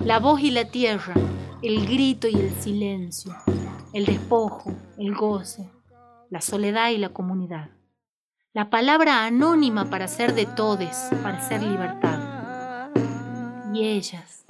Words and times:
La 0.00 0.20
voz 0.20 0.40
y 0.40 0.52
la 0.52 0.64
tierra, 0.66 1.14
el 1.60 1.84
grito 1.86 2.28
y 2.28 2.36
el 2.36 2.52
silencio, 2.52 3.34
el 3.92 4.06
despojo, 4.06 4.72
el 4.96 5.12
goce, 5.12 5.68
la 6.30 6.40
soledad 6.40 6.90
y 6.90 6.98
la 6.98 7.08
comunidad. 7.08 7.70
La 8.52 8.70
palabra 8.70 9.24
anónima 9.24 9.90
para 9.90 10.06
ser 10.06 10.34
de 10.34 10.46
todes, 10.46 11.10
para 11.22 11.40
ser 11.40 11.64
libertad. 11.64 12.90
Y 13.74 13.88
ellas, 13.88 14.44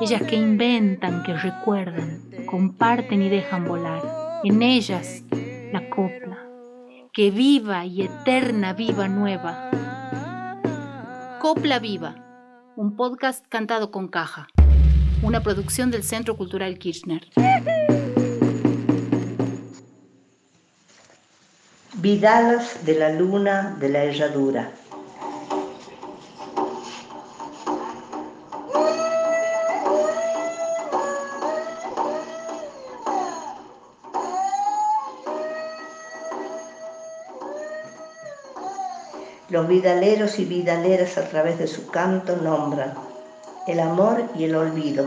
ellas 0.00 0.22
que 0.22 0.36
inventan, 0.36 1.24
que 1.24 1.34
recuerdan, 1.34 2.22
comparten 2.46 3.22
y 3.22 3.28
dejan 3.28 3.66
volar. 3.66 4.40
En 4.44 4.62
ellas 4.62 5.24
la 5.72 5.90
copla, 5.90 6.38
que 7.12 7.32
viva 7.32 7.84
y 7.84 8.02
eterna 8.02 8.72
viva 8.72 9.08
nueva. 9.08 9.70
Copla 11.40 11.80
Viva, 11.80 12.14
un 12.76 12.96
podcast 12.96 13.44
cantado 13.48 13.90
con 13.90 14.08
caja, 14.08 14.48
una 15.22 15.42
producción 15.42 15.90
del 15.90 16.02
Centro 16.02 16.36
Cultural 16.36 16.78
Kirchner. 16.78 17.26
Vidalas 21.94 22.84
de 22.84 22.98
la 22.98 23.12
luna 23.12 23.76
de 23.80 23.88
la 23.88 24.04
herradura. 24.04 24.72
Los 39.48 39.68
vidaleros 39.68 40.38
y 40.38 40.44
vidaleras 40.44 41.16
a 41.16 41.28
través 41.28 41.58
de 41.58 41.66
su 41.66 41.86
canto 41.86 42.36
nombran 42.36 42.94
el 43.66 43.80
amor 43.80 44.24
y 44.36 44.44
el 44.44 44.54
olvido, 44.54 45.06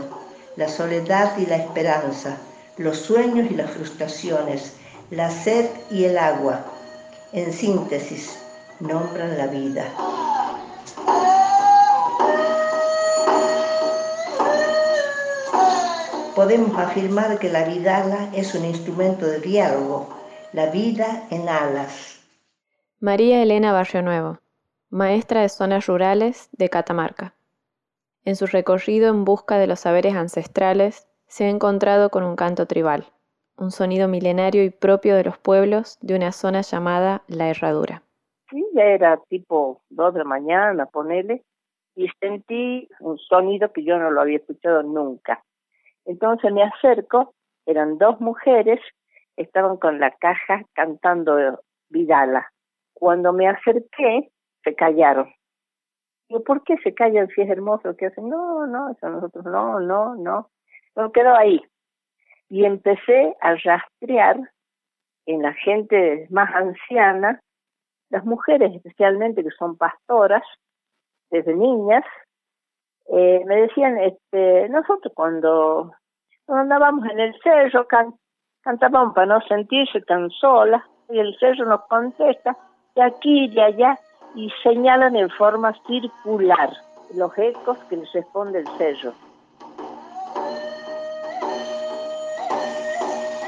la 0.56 0.68
soledad 0.68 1.38
y 1.38 1.46
la 1.46 1.56
esperanza, 1.56 2.36
los 2.76 2.98
sueños 2.98 3.50
y 3.50 3.54
las 3.54 3.70
frustraciones, 3.70 4.74
la 5.10 5.30
sed 5.30 5.66
y 5.90 6.04
el 6.04 6.18
agua. 6.18 6.64
En 7.32 7.52
síntesis, 7.52 8.38
nombran 8.80 9.38
la 9.38 9.46
vida. 9.46 9.86
Podemos 16.34 16.78
afirmar 16.78 17.38
que 17.38 17.50
la 17.50 17.64
vidala 17.64 18.30
es 18.34 18.54
un 18.54 18.64
instrumento 18.64 19.26
de 19.26 19.40
diálogo, 19.40 20.08
la 20.52 20.66
vida 20.66 21.24
en 21.30 21.48
alas. 21.48 22.20
María 22.98 23.42
Elena 23.42 23.72
Barrio 23.72 24.02
Nuevo, 24.02 24.38
maestra 24.88 25.42
de 25.42 25.48
zonas 25.48 25.86
rurales 25.86 26.48
de 26.52 26.68
Catamarca. 26.68 27.34
En 28.24 28.36
su 28.36 28.46
recorrido 28.46 29.08
en 29.08 29.24
busca 29.24 29.58
de 29.58 29.66
los 29.66 29.80
saberes 29.80 30.14
ancestrales, 30.14 31.08
se 31.26 31.44
ha 31.44 31.48
encontrado 31.48 32.10
con 32.10 32.22
un 32.22 32.36
canto 32.36 32.66
tribal, 32.66 33.06
un 33.56 33.70
sonido 33.70 34.08
milenario 34.08 34.62
y 34.62 34.70
propio 34.70 35.16
de 35.16 35.24
los 35.24 35.38
pueblos 35.38 35.98
de 36.02 36.16
una 36.16 36.32
zona 36.32 36.60
llamada 36.60 37.22
La 37.28 37.48
Herradura. 37.48 38.02
Sí, 38.50 38.62
ya 38.74 38.84
era 38.84 39.16
tipo 39.28 39.82
dos 39.88 40.12
de 40.12 40.18
la 40.18 40.24
mañana, 40.24 40.86
ponele, 40.86 41.44
y 41.94 42.08
sentí 42.20 42.88
un 43.00 43.16
sonido 43.18 43.72
que 43.72 43.84
yo 43.84 43.98
no 43.98 44.10
lo 44.10 44.20
había 44.20 44.38
escuchado 44.38 44.82
nunca. 44.82 45.42
Entonces 46.04 46.52
me 46.52 46.62
acerco, 46.62 47.34
eran 47.64 47.96
dos 47.96 48.20
mujeres, 48.20 48.80
estaban 49.36 49.76
con 49.76 49.98
la 49.98 50.10
caja 50.10 50.64
cantando 50.74 51.60
Vidala. 51.88 52.52
Cuando 52.92 53.32
me 53.32 53.48
acerqué, 53.48 54.30
se 54.62 54.74
callaron. 54.74 55.32
¿Por 56.38 56.62
qué 56.62 56.76
se 56.78 56.94
callan 56.94 57.28
si 57.28 57.42
es 57.42 57.50
hermoso 57.50 57.96
que 57.96 58.06
hacen? 58.06 58.28
No, 58.28 58.66
no, 58.66 58.90
eso 58.90 59.08
nosotros 59.08 59.44
no, 59.44 59.80
no, 59.80 60.14
no. 60.14 60.50
Me 60.94 61.10
quedó 61.12 61.36
ahí. 61.36 61.60
Y 62.48 62.64
empecé 62.64 63.36
a 63.40 63.54
rastrear 63.56 64.38
en 65.26 65.42
la 65.42 65.52
gente 65.54 66.26
más 66.30 66.52
anciana, 66.54 67.40
las 68.10 68.24
mujeres 68.24 68.74
especialmente 68.74 69.42
que 69.42 69.50
son 69.50 69.76
pastoras, 69.76 70.42
desde 71.30 71.54
niñas, 71.54 72.04
eh, 73.08 73.42
me 73.46 73.62
decían, 73.62 73.98
este, 73.98 74.68
nosotros 74.68 75.12
cuando, 75.14 75.92
andábamos 76.48 77.08
en 77.10 77.20
el 77.20 77.34
cerro 77.42 77.86
cantábamos 78.62 79.14
para 79.14 79.26
no 79.26 79.40
sentirse 79.42 80.00
tan 80.02 80.30
solas, 80.30 80.82
y 81.08 81.18
el 81.18 81.36
cerro 81.38 81.66
nos 81.66 81.86
contesta, 81.86 82.56
de 82.94 83.02
aquí 83.02 83.44
y 83.44 83.54
de 83.54 83.62
allá 83.62 83.98
y 84.34 84.50
señalan 84.62 85.16
en 85.16 85.30
forma 85.30 85.74
circular 85.86 86.70
los 87.14 87.36
ecos 87.36 87.78
que 87.88 87.96
les 87.96 88.12
responde 88.12 88.60
el 88.60 88.68
sello. 88.78 89.12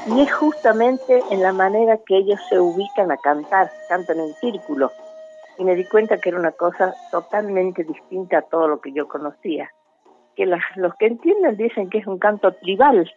Y 0.05 0.19
es 0.19 0.33
justamente 0.33 1.23
en 1.31 1.41
la 1.41 1.53
manera 1.53 1.97
que 2.05 2.17
ellos 2.17 2.39
se 2.49 2.59
ubican 2.59 3.09
a 3.11 3.17
cantar, 3.17 3.71
cantan 3.87 4.19
en 4.19 4.33
círculo. 4.33 4.91
Y 5.57 5.63
me 5.63 5.75
di 5.75 5.85
cuenta 5.85 6.17
que 6.17 6.29
era 6.29 6.39
una 6.39 6.51
cosa 6.51 6.93
totalmente 7.09 7.85
distinta 7.85 8.39
a 8.39 8.41
todo 8.41 8.67
lo 8.67 8.81
que 8.81 8.91
yo 8.91 9.07
conocía. 9.07 9.69
Que 10.35 10.45
los 10.45 10.95
que 10.95 11.05
entienden 11.07 11.55
dicen 11.55 11.89
que 11.89 11.99
es 11.99 12.07
un 12.07 12.19
canto 12.19 12.51
tribal, 12.51 13.09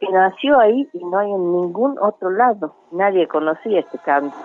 que 0.00 0.08
nació 0.08 0.58
ahí 0.58 0.88
y 0.94 1.04
no 1.04 1.18
hay 1.18 1.30
en 1.30 1.52
ningún 1.52 1.98
otro 1.98 2.30
lado. 2.30 2.74
Nadie 2.92 3.28
conocía 3.28 3.80
este 3.80 3.98
canto. 3.98 4.36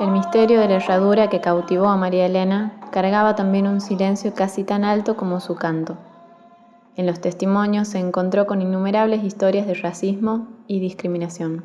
El 0.00 0.08
misterio 0.30 0.60
de 0.60 0.68
la 0.68 0.76
herradura 0.76 1.28
que 1.28 1.40
cautivó 1.40 1.88
a 1.88 1.96
María 1.96 2.26
Elena 2.26 2.80
cargaba 2.92 3.34
también 3.34 3.66
un 3.66 3.80
silencio 3.80 4.32
casi 4.32 4.62
tan 4.62 4.84
alto 4.84 5.16
como 5.16 5.40
su 5.40 5.56
canto. 5.56 5.98
En 6.94 7.08
los 7.08 7.20
testimonios 7.20 7.88
se 7.88 7.98
encontró 7.98 8.46
con 8.46 8.62
innumerables 8.62 9.24
historias 9.24 9.66
de 9.66 9.74
racismo 9.74 10.46
y 10.68 10.78
discriminación. 10.78 11.64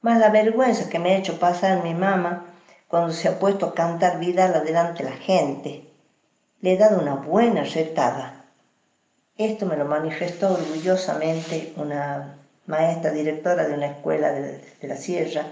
Más 0.00 0.20
la 0.20 0.30
vergüenza 0.30 0.88
que 0.88 1.00
me 1.00 1.10
ha 1.10 1.16
hecho 1.16 1.40
pasar 1.40 1.82
mi 1.82 1.92
mamá 1.92 2.44
cuando 2.86 3.12
se 3.12 3.26
ha 3.26 3.40
puesto 3.40 3.66
a 3.66 3.74
cantar 3.74 4.20
Vidal 4.20 4.64
delante 4.64 5.02
de 5.02 5.10
la 5.10 5.16
gente. 5.16 5.90
Le 6.60 6.74
he 6.74 6.78
dado 6.78 7.00
una 7.00 7.16
buena 7.16 7.64
retada. 7.64 8.44
Esto 9.36 9.66
me 9.66 9.76
lo 9.76 9.86
manifestó 9.86 10.52
orgullosamente 10.52 11.74
una 11.78 12.36
maestra 12.66 13.10
directora 13.10 13.66
de 13.66 13.74
una 13.74 13.86
escuela 13.86 14.30
de, 14.30 14.60
de 14.80 14.86
la 14.86 14.94
Sierra 14.94 15.42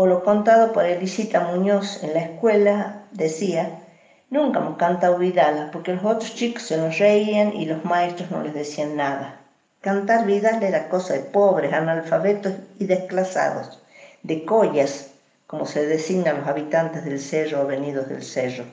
o 0.00 0.06
lo 0.06 0.22
contado 0.22 0.72
por 0.72 0.84
Elisita 0.84 1.40
Muñoz 1.40 2.04
en 2.04 2.14
la 2.14 2.20
escuela, 2.20 3.02
decía, 3.10 3.80
nunca 4.30 4.60
hemos 4.60 4.76
cantado 4.76 5.18
Vidal 5.18 5.70
porque 5.72 5.92
los 5.92 6.04
otros 6.04 6.36
chicos 6.36 6.62
se 6.62 6.76
nos 6.76 7.00
reían 7.00 7.52
y 7.52 7.66
los 7.66 7.84
maestros 7.84 8.30
no 8.30 8.44
les 8.44 8.54
decían 8.54 8.94
nada. 8.94 9.40
Cantar 9.80 10.24
Vidal 10.24 10.62
era 10.62 10.88
cosa 10.88 11.14
de 11.14 11.24
pobres, 11.24 11.72
analfabetos 11.72 12.52
y 12.78 12.84
desclasados, 12.84 13.82
de 14.22 14.44
collas, 14.44 15.10
como 15.48 15.66
se 15.66 15.84
designan 15.84 16.38
los 16.38 16.46
habitantes 16.46 17.04
del 17.04 17.18
cerro 17.18 17.62
o 17.62 17.66
venidos 17.66 18.08
del 18.08 18.22
cerro. 18.22 18.66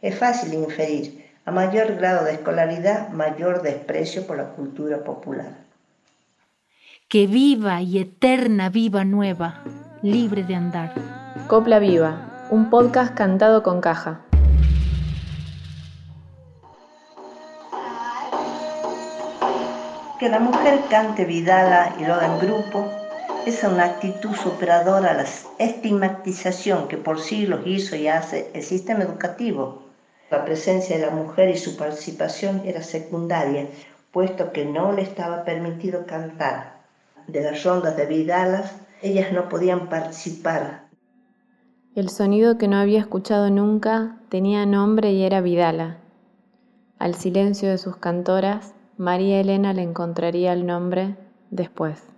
Es 0.00 0.18
fácil 0.18 0.52
inferir, 0.52 1.30
a 1.44 1.52
mayor 1.52 1.94
grado 1.94 2.24
de 2.24 2.32
escolaridad, 2.32 3.08
mayor 3.10 3.62
desprecio 3.62 4.26
por 4.26 4.36
la 4.36 4.48
cultura 4.48 5.04
popular. 5.04 5.52
Que 7.06 7.28
viva 7.28 7.80
y 7.82 8.00
eterna 8.00 8.68
viva 8.68 9.04
nueva, 9.04 9.62
libre 10.02 10.42
de 10.42 10.56
andar. 10.56 10.92
Copla 11.46 11.78
Viva, 11.78 12.48
un 12.50 12.70
podcast 12.70 13.14
cantado 13.14 13.62
con 13.62 13.80
caja. 13.80 14.20
Que 20.18 20.28
la 20.28 20.40
mujer 20.40 20.80
cante 20.90 21.24
Vidala 21.24 21.94
y 22.00 22.04
lo 22.04 22.14
haga 22.14 22.34
en 22.34 22.40
grupo 22.40 22.90
es 23.46 23.62
una 23.62 23.84
actitud 23.84 24.34
superadora 24.34 25.12
a 25.12 25.14
la 25.14 25.24
estigmatización 25.58 26.88
que 26.88 26.96
por 26.96 27.20
siglos 27.20 27.60
hizo 27.64 27.94
y 27.94 28.08
hace 28.08 28.50
el 28.54 28.64
sistema 28.64 29.04
educativo. 29.04 29.84
La 30.30 30.44
presencia 30.44 30.98
de 30.98 31.06
la 31.06 31.12
mujer 31.12 31.48
y 31.50 31.56
su 31.56 31.76
participación 31.76 32.62
era 32.64 32.82
secundaria, 32.82 33.68
puesto 34.10 34.52
que 34.52 34.64
no 34.64 34.90
le 34.90 35.02
estaba 35.02 35.44
permitido 35.44 36.06
cantar. 36.06 36.82
De 37.28 37.40
las 37.42 37.62
rondas 37.62 37.96
de 37.96 38.06
Vidalas 38.06 38.81
ellas 39.02 39.32
no 39.32 39.48
podían 39.48 39.88
participar. 39.88 40.82
El 41.94 42.08
sonido 42.08 42.56
que 42.56 42.68
no 42.68 42.76
había 42.76 43.00
escuchado 43.00 43.50
nunca 43.50 44.16
tenía 44.30 44.64
nombre 44.64 45.10
y 45.10 45.24
era 45.24 45.40
Vidala. 45.40 45.98
Al 46.98 47.14
silencio 47.14 47.68
de 47.68 47.78
sus 47.78 47.96
cantoras, 47.96 48.74
María 48.96 49.40
Elena 49.40 49.72
le 49.72 49.82
encontraría 49.82 50.52
el 50.52 50.64
nombre 50.64 51.16
después. 51.50 52.08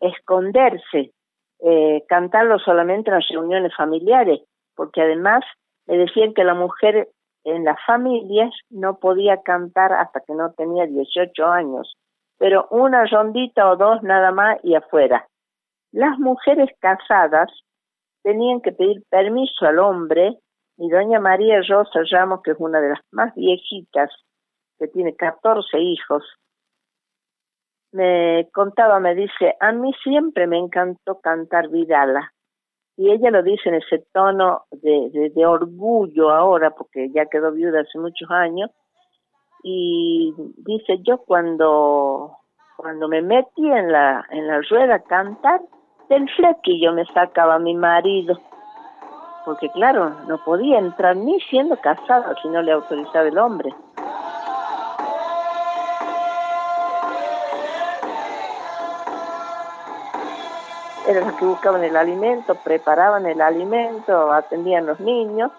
Esconderse, 0.00 1.12
eh, 1.60 2.04
cantarlo 2.08 2.58
solamente 2.58 3.10
en 3.10 3.16
las 3.16 3.28
reuniones 3.28 3.72
familiares, 3.76 4.40
porque 4.74 5.00
además 5.00 5.44
le 5.86 5.98
decían 5.98 6.34
que 6.34 6.44
la 6.44 6.54
mujer 6.54 7.08
en 7.44 7.64
las 7.64 7.78
familias 7.86 8.52
no 8.68 8.98
podía 8.98 9.42
cantar 9.42 9.92
hasta 9.92 10.20
que 10.26 10.34
no 10.34 10.52
tenía 10.52 10.86
18 10.86 11.46
años. 11.46 11.94
pero 12.38 12.66
una 12.70 13.06
rondita 13.06 13.70
o 13.70 13.76
dos 13.76 14.02
nada 14.02 14.30
más 14.30 14.58
y 14.62 14.74
afuera. 14.74 15.26
Las 15.92 16.18
mujeres 16.18 16.70
casadas 16.80 17.50
tenían 18.22 18.60
que 18.60 18.72
pedir 18.72 19.02
permiso 19.08 19.66
al 19.66 19.78
hombre 19.78 20.38
y 20.76 20.88
doña 20.88 21.20
María 21.20 21.60
Rosa 21.66 22.00
Ramos, 22.10 22.42
que 22.42 22.52
es 22.52 22.56
una 22.58 22.80
de 22.80 22.90
las 22.90 23.00
más 23.10 23.34
viejitas, 23.34 24.10
que 24.78 24.88
tiene 24.88 25.14
14 25.16 25.78
hijos, 25.80 26.22
me 27.92 28.48
contaba, 28.52 29.00
me 29.00 29.14
dice, 29.14 29.54
a 29.58 29.72
mí 29.72 29.90
siempre 30.02 30.46
me 30.46 30.58
encantó 30.58 31.20
cantar 31.20 31.68
Vidala. 31.70 32.32
Y 32.98 33.10
ella 33.10 33.30
lo 33.30 33.42
dice 33.42 33.68
en 33.68 33.76
ese 33.76 34.04
tono 34.12 34.64
de, 34.70 35.30
de, 35.34 35.46
orgullo 35.46 36.30
ahora, 36.30 36.70
porque 36.70 37.10
ya 37.10 37.26
quedó 37.26 37.52
viuda 37.52 37.80
hace 37.80 37.98
muchos 37.98 38.30
años. 38.30 38.70
Y 39.62 40.34
dice, 40.58 40.98
yo 41.02 41.18
cuando, 41.18 42.36
cuando 42.76 43.08
me 43.08 43.22
metí 43.22 43.66
en 43.70 43.90
la, 43.90 44.24
en 44.30 44.46
la 44.46 44.60
rueda 44.70 44.96
a 44.96 45.00
cantar, 45.00 45.60
del 46.08 46.28
flequillo 46.30 46.92
me 46.92 47.04
sacaba 47.06 47.58
mi 47.58 47.74
marido. 47.74 48.38
Porque 49.44 49.70
claro, 49.70 50.10
no 50.28 50.38
podía 50.44 50.78
entrar 50.78 51.16
ni 51.16 51.40
siendo 51.42 51.76
casada 51.76 52.34
si 52.42 52.48
no 52.48 52.62
le 52.62 52.72
autorizaba 52.72 53.26
el 53.26 53.38
hombre. 53.38 53.70
eran 61.08 61.28
los 61.28 61.36
que 61.36 61.44
buscaban 61.44 61.84
el 61.84 61.96
alimento, 61.96 62.56
preparaban 62.56 63.26
el 63.26 63.40
alimento, 63.40 64.32
atendían 64.32 64.86
los 64.86 64.98
niños, 64.98 65.52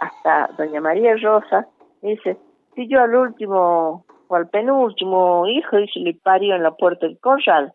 hasta 0.00 0.48
doña 0.56 0.80
María 0.80 1.14
Rosa 1.22 1.66
dice, 2.00 2.38
si 2.74 2.88
yo 2.88 3.02
al 3.02 3.14
último 3.14 4.03
o 4.28 4.34
al 4.34 4.48
penúltimo 4.48 5.46
hijo 5.46 5.78
y 5.78 6.00
le 6.00 6.14
parió 6.14 6.54
en 6.54 6.62
la 6.62 6.74
puerta 6.74 7.06
del 7.06 7.18
corral, 7.18 7.72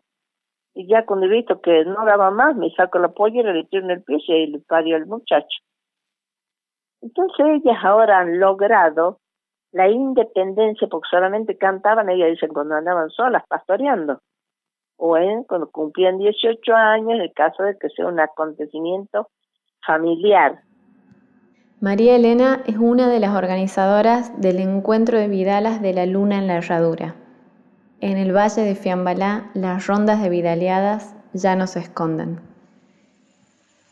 y 0.74 0.86
ya 0.86 1.04
cuando 1.04 1.26
he 1.26 1.28
visto 1.28 1.60
que 1.60 1.84
no 1.84 2.04
daba 2.04 2.30
más, 2.30 2.54
me 2.56 2.70
saco 2.70 2.98
la 2.98 3.08
pollera, 3.08 3.52
le 3.52 3.64
tiro 3.64 3.84
en 3.84 3.90
el 3.90 4.02
pie 4.02 4.18
y 4.26 4.46
le 4.46 4.60
parió 4.60 4.96
al 4.96 5.06
muchacho. 5.06 5.58
Entonces 7.02 7.46
ellas 7.46 7.78
ahora 7.82 8.20
han 8.20 8.38
logrado 8.38 9.18
la 9.72 9.88
independencia 9.88 10.86
porque 10.88 11.08
solamente 11.10 11.56
cantaban, 11.56 12.08
ellas 12.10 12.30
dicen, 12.30 12.52
cuando 12.52 12.74
andaban 12.74 13.10
solas, 13.10 13.44
pastoreando 13.48 14.20
o 15.00 15.16
en 15.16 15.44
cuando 15.44 15.70
cumplían 15.70 16.18
18 16.18 16.74
años, 16.74 17.12
en 17.12 17.22
el 17.22 17.32
caso 17.32 17.62
de 17.62 17.76
que 17.78 17.88
sea 17.88 18.06
un 18.06 18.20
acontecimiento 18.20 19.28
familiar. 19.84 20.60
María 21.80 22.16
Elena 22.16 22.62
es 22.66 22.76
una 22.76 23.08
de 23.08 23.20
las 23.20 23.34
organizadoras 23.34 24.40
del 24.40 24.60
encuentro 24.60 25.18
de 25.18 25.28
Vidalas 25.28 25.80
de 25.80 25.94
la 25.94 26.06
Luna 26.06 26.38
en 26.38 26.46
la 26.46 26.56
Herradura. 26.56 27.14
En 28.00 28.18
el 28.18 28.36
valle 28.36 28.62
de 28.62 28.74
Fiambalá, 28.74 29.50
las 29.54 29.86
rondas 29.86 30.22
de 30.22 30.28
vidaleadas 30.28 31.14
ya 31.32 31.56
no 31.56 31.66
se 31.66 31.80
esconden. 31.80 32.40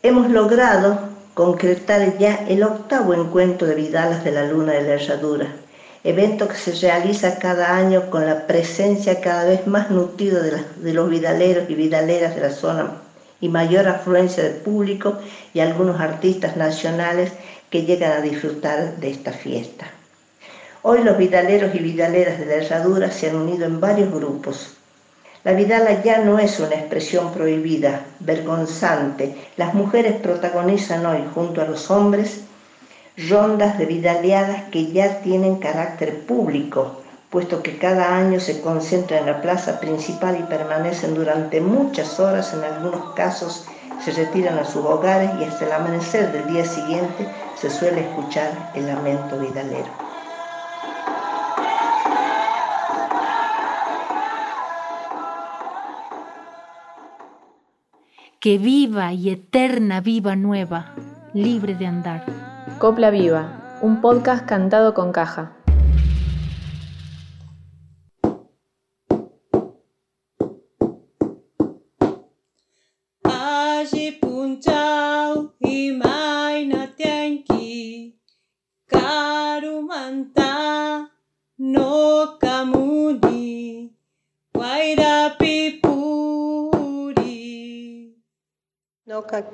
Hemos 0.02 0.30
logrado 0.30 0.98
concretar 1.34 2.18
ya 2.18 2.34
el 2.48 2.62
octavo 2.62 3.14
encuentro 3.14 3.66
de 3.66 3.74
Vidalas 3.74 4.22
de 4.22 4.32
la 4.32 4.44
Luna 4.44 4.72
de 4.72 4.82
la 4.82 4.94
Herradura 4.94 5.46
evento 6.04 6.48
que 6.48 6.56
se 6.56 6.72
realiza 6.72 7.38
cada 7.38 7.76
año 7.76 8.08
con 8.10 8.24
la 8.24 8.46
presencia 8.46 9.20
cada 9.20 9.44
vez 9.44 9.66
más 9.66 9.90
nutrida 9.90 10.40
de, 10.40 10.94
los 10.94 11.10
vidaleros 11.10 11.68
y 11.68 11.74
vidaleras 11.74 12.34
de 12.34 12.40
la 12.40 12.50
zona 12.50 12.92
y 13.40 13.48
mayor 13.48 13.88
afluencia 13.88 14.42
de 14.44 14.50
público 14.50 15.18
y 15.54 15.60
algunos 15.60 16.00
artistas 16.00 16.56
nacionales 16.56 17.32
que 17.70 17.82
llegan 17.82 18.12
a 18.12 18.20
disfrutar 18.20 18.96
de 18.96 19.10
esta 19.10 19.32
fiesta. 19.32 19.86
Hoy 20.82 21.02
los 21.02 21.18
vidaleros 21.18 21.74
y 21.74 21.80
vidaleras 21.80 22.38
de 22.38 22.46
la 22.46 22.54
Herradura 22.54 23.10
se 23.10 23.28
han 23.28 23.36
unido 23.36 23.66
en 23.66 23.80
varios 23.80 24.12
grupos. 24.12 24.74
La 25.44 25.52
vidala 25.52 26.02
ya 26.02 26.18
no 26.18 26.38
es 26.38 26.58
una 26.60 26.74
expresión 26.74 27.32
prohibida, 27.32 28.04
vergonzante. 28.20 29.34
Las 29.56 29.74
mujeres 29.74 30.14
protagonizan 30.20 31.04
hoy, 31.04 31.24
junto 31.34 31.60
a 31.60 31.64
los 31.64 31.90
hombres, 31.90 32.42
rondas 33.28 33.78
de 33.78 33.86
vidaleadas 33.86 34.64
que 34.70 34.92
ya 34.92 35.20
tienen 35.20 35.56
carácter 35.56 36.20
público, 36.26 37.02
puesto 37.30 37.62
que 37.62 37.76
cada 37.78 38.16
año 38.16 38.40
se 38.40 38.60
concentran 38.60 39.20
en 39.20 39.26
la 39.26 39.40
plaza 39.42 39.80
principal 39.80 40.38
y 40.38 40.42
permanecen 40.44 41.14
durante 41.14 41.60
muchas 41.60 42.18
horas, 42.20 42.54
en 42.54 42.64
algunos 42.64 43.14
casos 43.14 43.64
se 44.04 44.12
retiran 44.12 44.58
a 44.58 44.64
sus 44.64 44.84
hogares 44.84 45.30
y 45.40 45.44
hasta 45.44 45.66
el 45.66 45.72
amanecer 45.72 46.30
del 46.32 46.46
día 46.46 46.64
siguiente 46.64 47.26
se 47.60 47.70
suele 47.70 48.02
escuchar 48.02 48.70
el 48.74 48.86
lamento 48.86 49.38
vidalero. 49.38 49.90
Que 58.38 58.58
viva 58.58 59.12
y 59.12 59.30
eterna 59.30 60.00
viva 60.00 60.36
nueva, 60.36 60.94
libre 61.34 61.74
de 61.74 61.86
andar 61.86 62.24
Copla 62.78 63.10
Viva, 63.10 63.78
un 63.82 64.00
podcast 64.00 64.46
cantado 64.46 64.94
con 64.94 65.10
caja. 65.10 65.57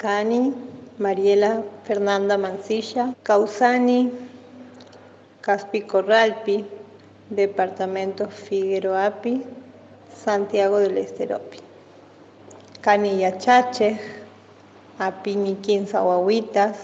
Kakani 0.05 0.53
Mariela 1.01 1.65
Fernanda 1.85 2.37
Mancilla, 2.37 3.15
Causani, 3.25 4.11
Caspi 5.41 5.81
Corralpi, 5.81 6.63
Departamento 7.31 8.29
Figueroapi, 8.29 9.43
Santiago 10.15 10.79
del 10.79 10.99
Esteropi. 10.99 11.59
Canilla 12.83 13.39
Chache, 13.39 13.99
Apini 14.99 15.57
Quinzahuahuitas, 15.63 16.77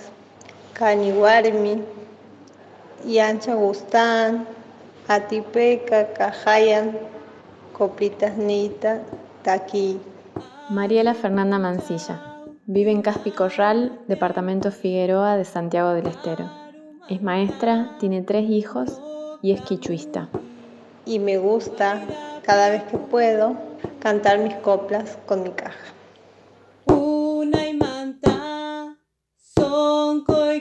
Cani 0.72 1.12
Guarmi, 1.12 1.84
Yancha 3.06 3.54
Gustán, 3.54 4.46
Atipeca, 5.08 6.14
Cajayan, 6.14 6.96
Copitas 7.74 8.36
Nita, 8.38 9.02
Taqui. 9.44 10.00
Mariela 10.70 11.14
Fernanda 11.14 11.58
Mancilla. 11.58 12.29
Vive 12.72 12.92
en 12.92 13.02
Caspi 13.02 13.32
Corral, 13.32 13.98
departamento 14.06 14.70
Figueroa 14.70 15.36
de 15.36 15.44
Santiago 15.44 15.92
del 15.92 16.06
Estero. 16.06 16.48
Es 17.08 17.20
maestra, 17.20 17.96
tiene 17.98 18.22
tres 18.22 18.48
hijos 18.48 19.02
y 19.42 19.52
es 19.52 19.60
quichuista. 19.62 20.28
Y 21.04 21.18
me 21.18 21.36
gusta, 21.36 22.00
cada 22.44 22.70
vez 22.70 22.84
que 22.84 22.96
puedo, 22.96 23.56
cantar 23.98 24.38
mis 24.38 24.54
coplas 24.54 25.18
con 25.26 25.42
mi 25.42 25.50
caja. 25.50 25.80
Una 26.84 27.66
y 27.66 27.74
manta, 27.74 28.96
son 29.34 30.24
Corral 30.24 30.60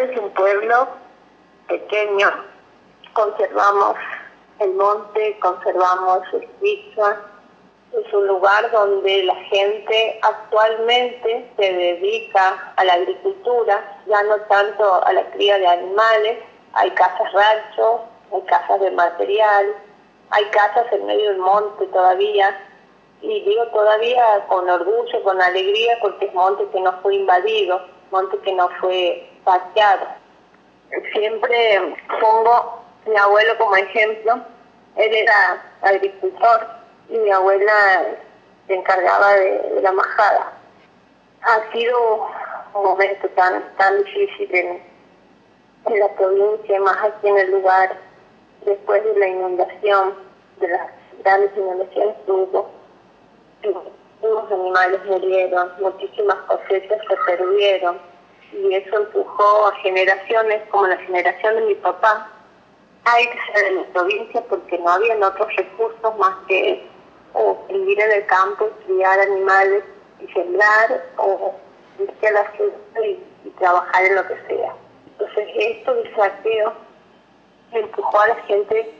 es 0.00 0.18
un 0.18 0.30
pueblo 0.30 0.88
pequeño. 1.68 2.28
Conservamos 3.12 3.94
el 4.58 4.74
monte, 4.74 5.38
conservamos 5.40 6.22
el 6.32 6.44
piso 6.60 7.37
es 7.92 8.12
un 8.12 8.26
lugar 8.26 8.70
donde 8.70 9.24
la 9.24 9.34
gente 9.34 10.18
actualmente 10.22 11.50
se 11.56 11.72
dedica 11.72 12.72
a 12.76 12.84
la 12.84 12.94
agricultura, 12.94 14.02
ya 14.06 14.22
no 14.24 14.36
tanto 14.42 15.04
a 15.04 15.12
la 15.12 15.24
cría 15.30 15.58
de 15.58 15.66
animales. 15.66 16.38
Hay 16.74 16.90
casas 16.90 17.32
ranchos, 17.32 18.00
hay 18.32 18.42
casas 18.42 18.80
de 18.80 18.90
material, 18.90 19.74
hay 20.30 20.44
casas 20.46 20.86
en 20.92 21.06
medio 21.06 21.30
del 21.30 21.38
monte 21.38 21.86
todavía. 21.86 22.60
Y 23.22 23.40
digo 23.40 23.66
todavía 23.68 24.44
con 24.48 24.68
orgullo, 24.68 25.22
con 25.24 25.40
alegría, 25.40 25.98
porque 26.02 26.26
es 26.26 26.34
monte 26.34 26.68
que 26.72 26.80
no 26.80 26.92
fue 27.00 27.16
invadido, 27.16 27.80
monte 28.10 28.38
que 28.40 28.52
no 28.52 28.68
fue 28.80 29.28
saqueado. 29.44 30.06
Siempre 31.12 31.96
pongo 32.20 32.82
mi 33.06 33.16
abuelo 33.16 33.56
como 33.58 33.76
ejemplo. 33.76 34.40
Él 34.96 35.14
era 35.14 35.62
agricultor 35.82 36.77
y 37.08 37.18
mi 37.18 37.30
abuela 37.30 38.16
se 38.66 38.74
encargaba 38.74 39.34
de, 39.34 39.80
la 39.82 39.92
majada. 39.92 40.52
Ha 41.42 41.72
sido 41.72 42.28
un 42.74 42.84
momento 42.84 43.28
tan, 43.30 43.62
tan 43.76 44.04
difícil 44.04 44.54
en, 44.54 44.88
la 45.98 46.08
provincia, 46.16 46.80
más 46.80 46.96
aquí 47.02 47.28
en 47.28 47.38
el 47.38 47.50
lugar, 47.50 47.96
después 48.66 49.02
de 49.04 49.18
la 49.18 49.28
inundación, 49.28 50.14
de 50.60 50.68
las 50.68 50.90
grandes 51.24 51.50
inundaciones 51.56 52.14
que 52.26 52.32
hubo. 52.32 52.70
Muchos 54.20 54.52
animales 54.52 55.00
murieron, 55.06 55.72
muchísimas 55.80 56.36
cosechas 56.46 57.00
se 57.08 57.16
perdieron 57.24 57.98
y 58.52 58.74
eso 58.74 58.96
empujó 58.96 59.66
a 59.66 59.74
generaciones 59.76 60.62
como 60.70 60.86
la 60.86 60.96
generación 60.98 61.54
de 61.56 61.60
mi 61.62 61.74
papá 61.76 62.30
a 63.04 63.20
irse 63.20 63.64
de 63.64 63.70
la 63.72 63.84
provincia 63.92 64.42
porque 64.48 64.78
no 64.78 64.90
habían 64.90 65.22
otros 65.22 65.48
recursos 65.56 66.18
más 66.18 66.34
que 66.46 66.86
o 67.38 67.56
vivir 67.68 68.00
en 68.00 68.12
el 68.12 68.26
campo, 68.26 68.68
criar 68.84 69.20
animales 69.20 69.84
y 70.20 70.26
sembrar 70.32 71.04
o 71.16 71.54
irse 72.00 72.26
a 72.26 72.32
la 72.32 72.52
ciudad 72.52 72.74
y, 73.04 73.18
trabajar 73.58 74.04
en 74.04 74.14
lo 74.14 74.26
que 74.26 74.34
sea. 74.46 74.74
Entonces 75.12 75.48
esto 75.56 75.94
de 75.94 76.14
saqueo 76.14 76.72
empujó 77.72 78.20
a 78.20 78.28
la 78.28 78.34
gente 78.42 78.92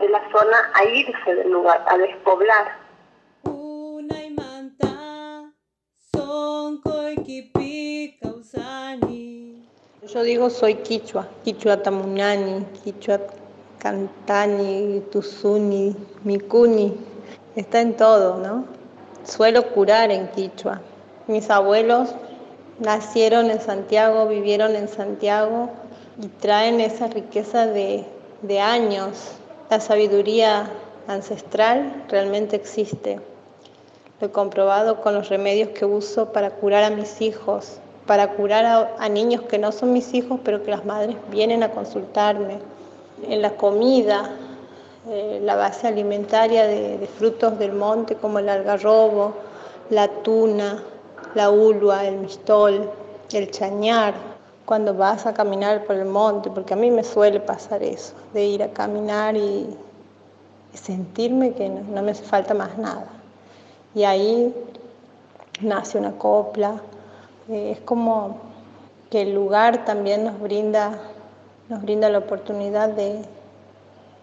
de 0.00 0.08
la 0.08 0.20
zona 0.32 0.70
a 0.74 0.84
irse 0.84 1.34
del 1.34 1.50
lugar, 1.50 1.82
a 1.86 1.96
despoblar. 1.96 2.86
Yo 10.12 10.22
digo 10.22 10.48
soy 10.50 10.76
quichua, 10.76 11.28
quichua 11.44 11.82
tamunani, 11.82 12.64
quichua 12.82 13.20
cantani, 13.78 15.02
tuzuni, 15.12 15.94
mikuni, 16.24 17.15
está 17.56 17.80
en 17.80 17.96
todo, 17.96 18.38
¿no? 18.38 18.64
Suelo 19.24 19.72
curar 19.72 20.10
en 20.10 20.28
quichua. 20.28 20.80
Mis 21.26 21.50
abuelos 21.50 22.14
nacieron 22.78 23.50
en 23.50 23.60
Santiago, 23.60 24.28
vivieron 24.28 24.76
en 24.76 24.88
Santiago 24.88 25.70
y 26.20 26.28
traen 26.28 26.80
esa 26.80 27.08
riqueza 27.08 27.66
de, 27.66 28.04
de 28.42 28.60
años. 28.60 29.32
La 29.70 29.80
sabiduría 29.80 30.70
ancestral 31.08 32.04
realmente 32.08 32.56
existe. 32.56 33.20
Lo 34.20 34.28
he 34.28 34.30
comprobado 34.30 35.00
con 35.00 35.14
los 35.14 35.28
remedios 35.28 35.70
que 35.70 35.84
uso 35.84 36.32
para 36.32 36.50
curar 36.50 36.84
a 36.84 36.90
mis 36.90 37.20
hijos, 37.20 37.78
para 38.06 38.30
curar 38.34 38.94
a, 38.98 39.08
niños 39.08 39.42
que 39.42 39.58
no 39.58 39.72
son 39.72 39.92
mis 39.92 40.14
hijos, 40.14 40.40
pero 40.42 40.62
que 40.62 40.70
las 40.70 40.84
madres 40.84 41.16
vienen 41.30 41.62
a 41.62 41.70
consultarme. 41.70 42.58
En 43.28 43.42
la 43.42 43.56
comida, 43.56 44.30
eh, 45.08 45.40
la 45.42 45.56
base 45.56 45.86
alimentaria 45.86 46.66
de, 46.66 46.98
de, 46.98 47.06
frutos 47.06 47.58
del 47.58 47.72
monte 47.72 48.16
como 48.16 48.38
el 48.38 48.48
algarrobo, 48.48 49.34
la 49.90 50.08
tuna, 50.08 50.82
la 51.34 51.50
ulua, 51.50 52.04
el 52.04 52.16
mistol, 52.18 52.90
el 53.32 53.50
chañar, 53.50 54.14
cuando 54.66 54.94
vas 54.94 55.26
a 55.26 55.32
caminar 55.32 55.84
por 55.84 55.96
el 55.96 56.06
monte, 56.06 56.50
porque 56.50 56.74
a 56.74 56.76
mí 56.76 56.90
me 56.90 57.04
suele 57.04 57.38
pasar 57.40 57.82
eso, 57.82 58.14
de 58.34 58.44
ir 58.44 58.62
a 58.62 58.68
caminar 58.68 59.36
y, 59.36 59.76
sentirme 60.74 61.54
que 61.54 61.70
no, 61.70 61.80
no 61.80 62.02
me 62.02 62.10
hace 62.10 62.22
falta 62.22 62.52
más 62.52 62.76
nada. 62.76 63.06
Y 63.94 64.04
ahí 64.04 64.54
nace 65.62 65.96
una 65.96 66.12
copla, 66.18 66.80
eh, 67.48 67.72
es 67.72 67.80
como 67.80 68.38
que 69.08 69.22
el 69.22 69.34
lugar 69.34 69.86
también 69.86 70.24
nos 70.24 70.38
brinda, 70.38 70.98
nos 71.70 71.80
brinda 71.80 72.10
la 72.10 72.18
oportunidad 72.18 72.90
de, 72.90 73.22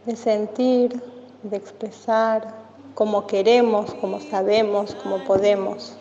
de 0.05 0.15
sentir, 0.15 1.01
de 1.43 1.57
expresar 1.57 2.53
como 2.93 3.27
queremos, 3.27 3.93
como 3.95 4.19
sabemos, 4.19 4.95
como 4.95 5.23
podemos. 5.23 5.97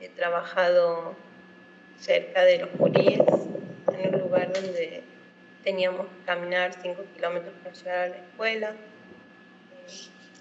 He 0.00 0.08
trabajado 0.16 1.14
cerca 1.98 2.42
de 2.42 2.58
los 2.58 2.70
Juríes, 2.78 3.20
en 3.98 4.14
un 4.14 4.20
lugar 4.20 4.52
donde 4.52 5.02
teníamos 5.64 6.06
que 6.06 6.24
caminar 6.26 6.72
5 6.82 7.02
kilómetros 7.14 7.54
para 7.62 7.74
llegar 7.74 7.98
a 7.98 8.08
la 8.08 8.16
escuela 8.16 8.74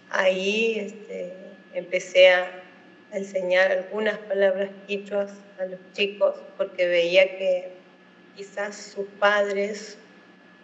ahí 0.10 0.80
este, 0.80 1.34
empecé 1.74 2.30
a, 2.34 2.64
enseñar 3.12 3.72
algunas 3.72 4.18
palabras 4.20 4.70
quichuas 4.88 5.32
a 5.60 5.66
los 5.66 5.80
chicos 5.94 6.36
porque 6.58 6.88
veía 6.88 7.38
que 7.38 7.72
quizás 8.36 8.76
sus 8.76 9.06
padres 9.20 9.98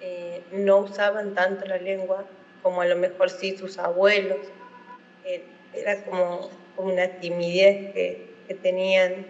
eh, 0.02 0.42
no 0.52 0.80
usaban 0.80 1.34
tanto 1.34 1.66
la 1.66 1.78
lengua 1.78 2.26
como 2.62 2.82
a 2.82 2.86
lo 2.86 2.96
mejor 2.96 3.30
sí 3.30 3.58
sus 3.58 3.78
abuelos. 3.78 4.38
Eh, 5.24 5.44
era 5.74 6.04
como, 6.04 6.50
una 6.78 7.08
timidez 7.20 7.94
que, 7.94 8.36
tenían 8.62 9.26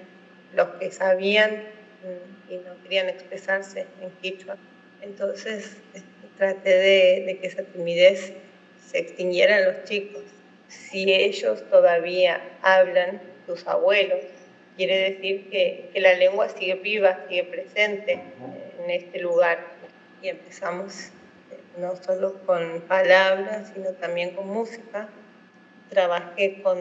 los 0.53 0.67
que 0.79 0.91
sabían 0.91 1.63
mm, 2.03 2.51
y 2.51 2.57
no 2.57 2.81
querían 2.83 3.07
expresarse 3.07 3.87
en 4.01 4.09
quichua. 4.21 4.57
Entonces 5.01 5.77
este, 5.93 6.07
traté 6.37 6.69
de, 6.69 7.23
de 7.25 7.37
que 7.39 7.47
esa 7.47 7.63
timidez 7.63 8.33
se 8.85 8.99
extinguieran 8.99 9.65
los 9.65 9.83
chicos. 9.85 10.23
Si 10.67 11.11
ellos 11.11 11.63
todavía 11.69 12.41
hablan, 12.61 13.21
sus 13.45 13.65
abuelos, 13.67 14.21
quiere 14.75 15.11
decir 15.11 15.49
que, 15.49 15.89
que 15.93 16.01
la 16.01 16.13
lengua 16.15 16.49
sigue 16.49 16.75
viva, 16.75 17.19
sigue 17.27 17.43
presente 17.43 18.23
en 18.83 18.89
este 18.89 19.19
lugar. 19.19 19.59
Y 20.21 20.29
empezamos 20.29 21.09
eh, 21.51 21.59
no 21.77 21.95
solo 21.95 22.41
con 22.45 22.81
palabras, 22.81 23.71
sino 23.73 23.91
también 23.91 24.35
con 24.35 24.47
música. 24.47 25.07
Trabajé 25.89 26.61
con 26.63 26.77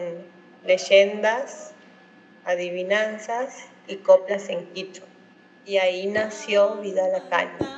leyendas, 0.65 1.73
adivinanzas 2.43 3.67
y 3.87 3.97
coplas 3.97 4.49
en 4.49 4.65
quichua. 4.73 5.07
Y 5.65 5.77
ahí 5.77 6.07
nació 6.07 6.75
Vida 6.75 7.07
la 7.07 7.29
Caña. 7.29 7.75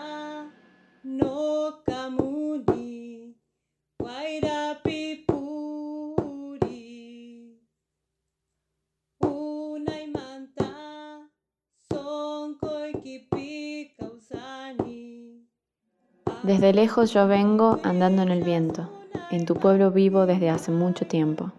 Desde 16.48 16.72
lejos 16.72 17.12
yo 17.12 17.28
vengo 17.28 17.78
andando 17.84 18.22
en 18.22 18.30
el 18.30 18.42
viento, 18.42 18.90
en 19.32 19.46
tu 19.46 19.56
pueblo 19.56 19.92
vivo 19.92 20.26
desde 20.26 20.50
hace 20.50 20.72
mucho 20.72 21.06
tiempo. 21.06 21.52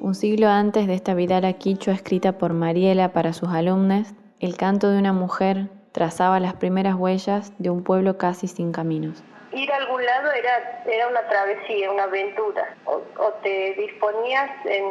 Un 0.00 0.14
siglo 0.14 0.48
antes 0.48 0.86
de 0.86 0.92
esta 0.92 1.14
vidala 1.14 1.54
quichua 1.54 1.94
escrita 1.94 2.32
por 2.32 2.52
Mariela 2.52 3.14
para 3.14 3.32
sus 3.32 3.48
alumnos, 3.48 4.08
el 4.40 4.58
canto 4.58 4.90
de 4.90 4.98
una 4.98 5.14
mujer 5.14 5.68
trazaba 5.92 6.40
las 6.40 6.52
primeras 6.52 6.94
huellas 6.94 7.54
de 7.58 7.70
un 7.70 7.82
pueblo 7.82 8.18
casi 8.18 8.46
sin 8.46 8.70
caminos. 8.70 9.24
Ir 9.52 9.72
a 9.72 9.76
algún 9.76 10.04
lado 10.04 10.30
era, 10.32 11.08
una 11.08 11.26
travesía, 11.26 11.90
una 11.90 12.02
aventura. 12.02 12.76
O, 12.84 13.00
te 13.42 13.72
disponías 13.78 14.50
en, 14.66 14.84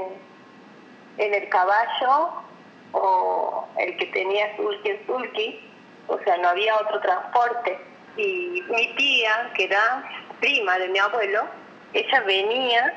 en 1.20 1.32
el 1.32 1.48
caballo 1.50 2.42
o 2.94 3.68
el 3.78 3.98
que 3.98 4.08
tenía 4.08 4.58
sulki 4.58 4.90
en 4.90 5.06
sulki, 5.06 5.60
o 6.08 6.18
sea, 6.24 6.38
no 6.38 6.50
había 6.50 6.76
otro 6.78 7.00
transporte 7.02 7.93
y 8.18 8.64
mi 8.70 8.94
tía, 8.96 9.52
que 9.56 9.66
era 9.66 10.04
prima 10.40 10.78
de 10.78 10.90
mi 10.90 11.00
abuelo, 11.00 11.48
ella 11.94 12.22
venía 12.22 12.94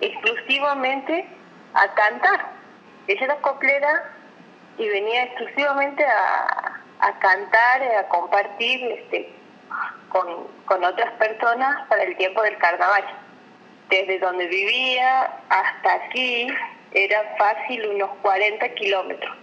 exclusivamente 0.00 1.26
a 1.74 1.92
cantar. 1.94 2.46
Ella 3.06 3.24
era 3.24 3.36
coplera 3.36 4.10
y 4.78 4.88
venía 4.88 5.24
exclusivamente 5.24 6.04
a, 6.04 7.18
cantar, 7.20 7.82
a 7.82 8.08
compartir 8.08 8.82
este, 8.92 9.30
con, 10.08 10.48
con 10.64 10.84
otras 10.84 11.12
personas 11.14 11.86
para 11.88 12.02
el 12.02 12.16
tiempo 12.16 12.42
del 12.42 12.56
carnaval. 12.58 13.04
Desde 13.90 14.18
donde 14.18 14.46
vivía 14.46 15.30
hasta 15.50 15.94
aquí 15.94 16.48
era 16.92 17.34
fácil 17.36 17.86
unos 17.88 18.10
40 18.22 18.68
kilómetros. 18.70 19.36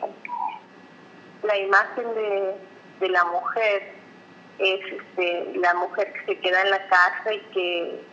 La 1.44 1.58
imagen 1.58 2.16
de, 2.16 2.56
de 3.00 3.10
la 3.10 3.24
mujer 3.26 4.01
es 4.62 4.94
este, 4.94 5.52
la 5.58 5.74
mujer 5.74 6.14
que 6.14 6.34
se 6.34 6.40
queda 6.40 6.62
en 6.62 6.70
la 6.70 6.88
casa 6.88 7.34
y 7.34 7.40
que, 7.54 8.12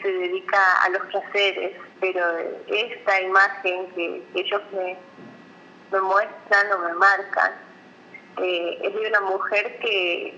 se 0.00 0.08
dedica 0.08 0.82
a 0.84 0.88
los 0.88 1.02
placeres, 1.08 1.76
pero 2.00 2.24
esta 2.66 3.20
imagen 3.20 3.90
que 3.94 4.22
ellos 4.34 4.62
me, 4.72 4.96
me 5.90 6.00
muestran 6.00 6.72
o 6.72 6.78
me 6.78 6.94
marcan 6.94 7.52
eh, 8.38 8.78
es 8.82 8.94
de 8.94 9.08
una 9.08 9.20
mujer 9.20 9.78
que 9.80 10.34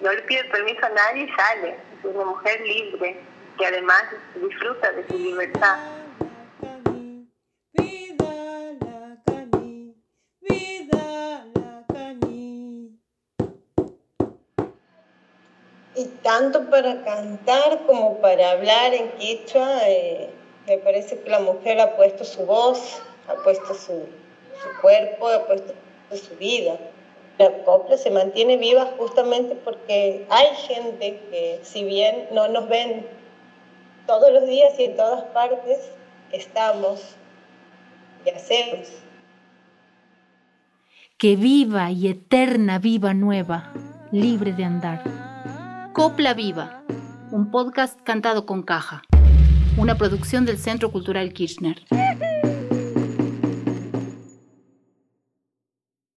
no 0.00 0.10
le 0.12 0.22
pide 0.22 0.44
permiso 0.44 0.86
a 0.86 0.88
nadie 0.88 1.24
y 1.24 1.32
sale, 1.32 1.76
es 1.98 2.04
una 2.04 2.24
mujer 2.24 2.60
libre 2.62 3.20
que 3.58 3.66
además 3.66 4.02
disfruta 4.34 4.92
de 4.92 5.06
su 5.08 5.18
libertad. 5.18 5.99
Tanto 16.30 16.70
para 16.70 17.02
cantar 17.02 17.86
como 17.88 18.18
para 18.18 18.52
hablar 18.52 18.94
en 18.94 19.10
quichua, 19.18 19.80
eh, 19.88 20.30
me 20.68 20.78
parece 20.78 21.18
que 21.18 21.28
la 21.28 21.40
mujer 21.40 21.80
ha 21.80 21.96
puesto 21.96 22.24
su 22.24 22.46
voz, 22.46 23.02
ha 23.26 23.34
puesto 23.42 23.74
su, 23.74 24.06
cuerpo, 24.80 25.26
ha 25.26 25.44
puesto 25.44 25.74
su 26.12 26.36
vida. 26.36 26.78
La 27.38 27.50
copla 27.64 27.96
se 27.96 28.12
mantiene 28.12 28.58
viva 28.58 28.92
justamente 28.96 29.56
porque 29.56 30.24
hay 30.30 30.54
gente 30.68 31.20
que 31.32 31.58
si 31.64 31.82
bien 31.82 32.28
no 32.30 32.46
nos 32.46 32.68
ven 32.68 33.04
todos 34.06 34.30
los 34.32 34.46
días 34.46 34.78
y 34.78 34.84
en 34.84 34.96
todas 34.96 35.24
partes, 35.32 35.90
estamos 36.30 37.16
y 38.24 38.30
hacemos. 38.30 38.86
que 41.18 41.34
viva 41.34 41.90
y 41.90 42.06
eterna 42.06 42.78
viva 42.78 43.14
nueva, 43.14 43.72
libre 44.12 44.52
de 44.52 44.64
andar. 44.64 45.19
Copla 45.92 46.34
Viva, 46.34 46.84
un 47.32 47.50
podcast 47.50 48.00
cantado 48.02 48.46
con 48.46 48.62
caja, 48.62 49.02
una 49.76 49.98
producción 49.98 50.46
del 50.46 50.56
Centro 50.56 50.92
Cultural 50.92 51.32
Kirchner. 51.32 51.84